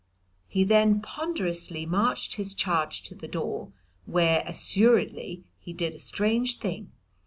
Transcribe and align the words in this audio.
He 0.47 0.63
then 0.63 0.99
ponderously 0.99 1.85
marched 1.85 2.33
his 2.33 2.55
charge 2.55 3.03
to 3.03 3.13
the 3.13 3.27
door, 3.27 3.71
where, 4.07 4.43
assuredly, 4.47 5.43
he 5.59 5.73
did 5.73 5.93
a 5.93 5.99
strange 5.99 6.57
thing. 6.57 6.91